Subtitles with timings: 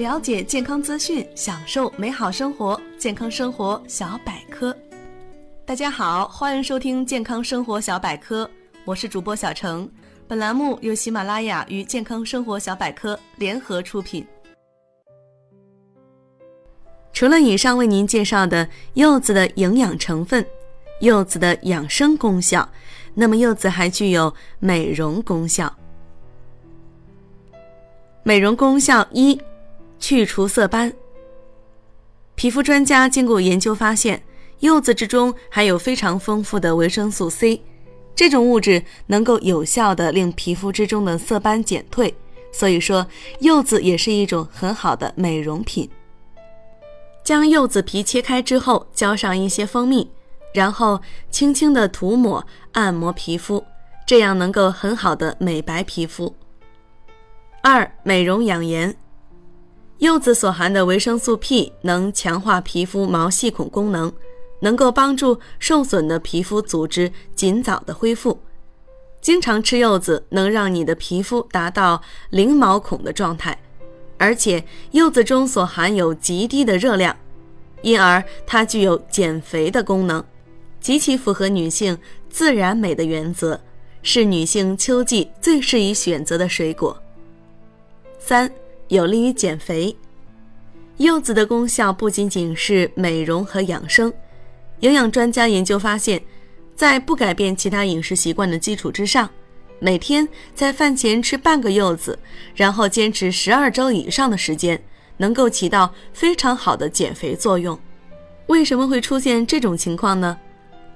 [0.00, 2.80] 了解健康资讯，享受美好生活。
[2.96, 4.74] 健康生活小百科，
[5.66, 8.50] 大家好，欢迎收听健康生活小百科，
[8.86, 9.86] 我是主播小程。
[10.26, 14.26] 本栏目由喜马拉雅与健康生活小百科联合出品。
[17.12, 20.42] 除了以上为您介绍的柚子的营养成分、
[21.02, 22.66] 柚子的养生功效，
[23.12, 25.70] 那么柚子还具有美容功效。
[28.22, 29.38] 美容功效一。
[30.00, 30.92] 去除色斑。
[32.34, 34.22] 皮肤专家经过研究发现，
[34.60, 37.62] 柚子之中含有非常丰富的维生素 C，
[38.16, 42.14] 这种物质能够有效的令皮肤之中的色斑减退。
[42.50, 43.06] 所以说，
[43.38, 45.88] 柚子也是一种很好的美容品。
[47.22, 50.10] 将柚子皮切开之后，浇上一些蜂蜜，
[50.52, 53.64] 然后轻轻的涂抹按摩皮肤，
[54.04, 56.34] 这样能够很好的美白皮肤。
[57.62, 58.96] 二、美容养颜。
[60.00, 64.10] 柚子所含的维生素 P 能强化皮肤毛细孔功能，
[64.60, 68.40] 能够帮助受损的皮肤组织尽早的恢复。
[69.20, 73.58] 经常吃柚子能让你的皮肤达到零毛孔的状态，
[74.16, 77.14] 而且柚子中所含有极低的热量，
[77.82, 80.24] 因而它具有减肥的功能，
[80.80, 81.98] 极其符合女性
[82.30, 83.60] 自然美的原则，
[84.02, 86.98] 是女性秋季最适宜选择的水果。
[88.18, 88.50] 三。
[88.90, 89.96] 有利于减肥。
[90.98, 94.12] 柚子的功效不仅仅是美容和养生，
[94.80, 96.20] 营养专家研究发现，
[96.74, 99.30] 在不改变其他饮食习惯的基础之上，
[99.78, 102.18] 每天在饭前吃半个柚子，
[102.54, 104.82] 然后坚持十二周以上的时间，
[105.16, 107.78] 能够起到非常好的减肥作用。
[108.48, 110.36] 为什么会出现这种情况呢？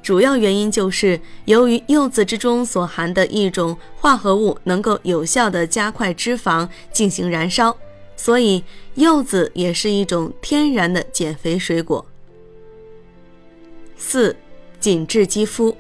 [0.05, 7.75] 主要原因就是由于柚子之中所含的一种化合物能够有效的加快脂肪进行燃烧，
[8.15, 8.63] 所以
[8.97, 12.05] 柚子也是一种天然的减肥水果。
[13.97, 14.37] 四、
[14.79, 15.75] 紧致肌肤，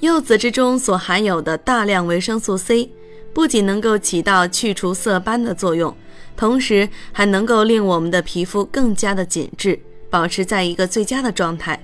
[0.00, 2.90] 柚子之中所含有的大量维生素 C，
[3.32, 5.96] 不仅能够起到去除色斑的作用，
[6.36, 9.80] 同时还能够令我们的皮肤更加的紧致，
[10.10, 11.82] 保持在一个最佳的状态。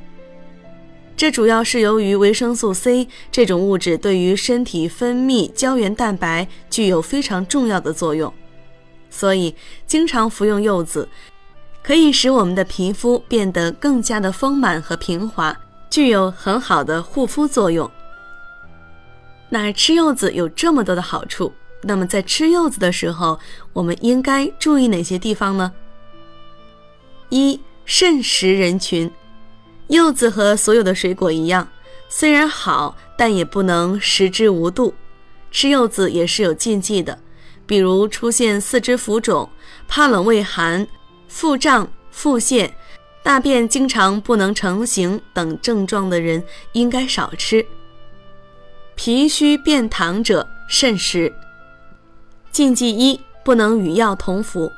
[1.17, 8.31] 这主要是由于维生素 C 这种物质对于身体分泌胶原蛋白具有非常重要的作用，
[9.09, 9.55] 所以
[9.87, 11.09] 经常服用柚子
[11.83, 17.91] 可以使我们的皮肤变得更加的丰满和平滑，具有很好的护肤作用。
[19.49, 21.51] 那吃柚子有这么多的好处，
[21.83, 23.39] 那么在吃柚子的时候，
[23.73, 25.73] 我们应该注意哪些地方呢？
[27.31, 29.11] 一、慎食人群。
[29.89, 31.69] 柚子和所有的水果一样，
[32.09, 34.95] 虽然好，但也不能食之无度。
[35.51, 37.19] 吃柚子也是有禁忌的，
[37.67, 39.49] 比如出现四肢浮肿、
[39.89, 40.87] 怕冷畏寒、
[41.29, 42.71] 腹胀、腹泻、
[43.23, 46.43] 大便经常不能成形等症状的人，
[46.73, 47.65] 应该少吃。
[48.95, 51.33] 脾虚便溏者慎食。
[52.51, 54.71] 禁忌一：不能与药同服。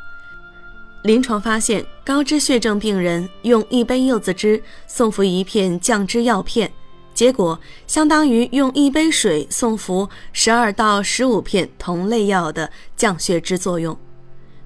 [1.02, 6.72] 临床发现，高脂血症病人用一杯柚子汁送服一片降脂药片，
[7.12, 13.94] 结果相当于用一杯水送服十二到十五片同类药的降血脂作用。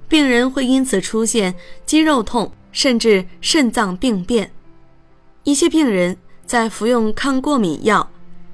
[0.07, 1.53] 病人会因此出现
[1.85, 4.53] 肌肉痛，甚至肾脏病变。
[5.43, 6.15] 一些病人
[6.45, 8.09] 在服用抗过敏药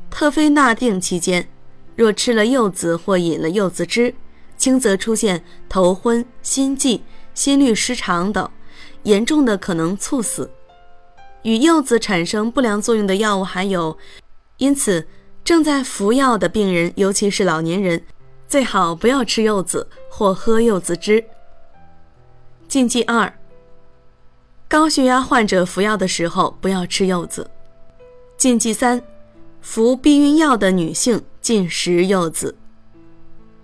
[0.09, 1.47] 特非那定期间，
[1.95, 4.15] 若吃了柚子或饮了柚子汁，
[4.57, 7.03] 轻则出现头昏、心悸。
[7.35, 8.49] 心律失常等，
[9.03, 10.49] 严重的可能猝死。
[11.43, 13.97] 与柚子产生不良作用的药物还有，
[14.57, 15.07] 因此
[15.43, 18.03] 正在服药的病人，尤其是老年人，
[18.47, 21.23] 最好不要吃柚子或喝柚子汁。
[22.67, 23.33] 禁忌二：
[24.67, 27.49] 高血压患者服药的时候不要吃柚子。
[28.37, 29.01] 禁忌三：
[29.61, 32.55] 服避孕药的女性禁食柚子。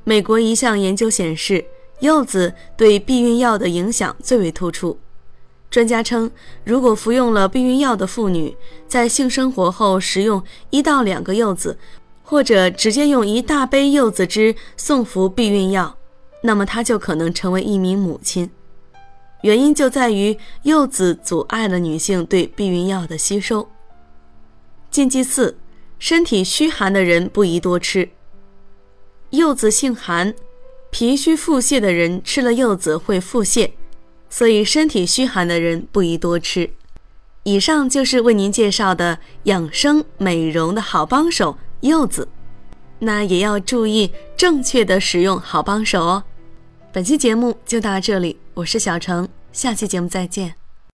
[0.03, 1.65] 美国一项研究显示。
[2.01, 4.99] 柚子对避孕药的影响最为突出。
[5.69, 6.31] 专家称，
[6.63, 8.55] 如果服用了避孕药的妇女
[8.87, 11.77] 在性生活后食用一到两个柚子，
[12.23, 15.97] 或者直接用一大杯柚子汁送服避孕药，
[16.41, 18.49] 那么她就可能成为一名母亲。
[19.41, 23.67] 原因就在于柚子阻碍了女性对避孕药的吸收。
[24.89, 25.57] 禁忌四：
[25.99, 28.09] 身体虚寒的人不宜多吃。
[29.31, 30.33] 柚子性寒。
[30.91, 33.69] 脾虚腹泻的人吃了柚子会腹泻，
[34.37, 36.69] 所以身体虚寒的人不宜多吃。
[37.43, 42.27] 以上就是为您介绍的养生美容的好帮手——柚子。
[42.99, 46.23] 那也要注意正确的使用好帮手哦。
[46.91, 50.64] 本期节目就到这里，我是小程，下期节目再见。